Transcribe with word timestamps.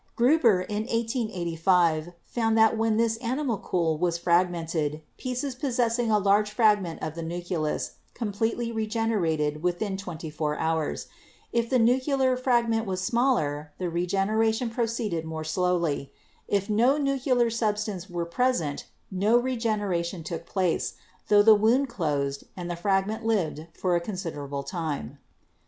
Gruber 0.15 0.61
in 0.61 0.87
1885 0.87 2.13
found 2.25 2.57
that 2.57 2.75
when 2.75 2.97
this 2.97 3.17
animalcule 3.17 3.99
was 3.99 4.17
frag 4.17 4.49
mented, 4.51 5.03
pieces 5.19 5.53
possessing 5.53 6.09
a 6.09 6.17
large 6.17 6.49
fragment 6.49 7.03
of 7.03 7.13
the 7.13 7.21
nucleus 7.21 7.97
completely 8.15 8.71
regenerated 8.71 9.61
within 9.61 9.97
twenty 9.97 10.31
four 10.31 10.57
hours. 10.57 11.05
If 11.53 11.69
the 11.69 11.77
nuclear 11.77 12.35
fragment 12.35 12.87
were 12.87 12.95
smaller, 12.97 13.73
the 13.77 13.91
regeneration 13.91 14.71
proceeded 14.71 15.23
more 15.23 15.43
slowly. 15.43 16.11
If 16.47 16.67
no 16.67 16.97
nuclear 16.97 17.51
substance 17.51 18.09
were 18.09 18.25
present, 18.25 18.87
no 19.11 19.37
re 19.37 19.55
generation 19.55 20.23
took 20.23 20.47
place, 20.47 20.95
tho 21.27 21.43
the 21.43 21.53
wound 21.53 21.89
closed 21.89 22.45
and 22.57 22.71
the 22.71 22.75
frag 22.75 23.05
ment 23.05 23.23
lived 23.23 23.67
for 23.75 23.95
a 23.95 24.01
considerable 24.01 24.63
time. 24.63 25.19